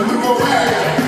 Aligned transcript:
Look 0.00 0.24
away. 0.24 0.99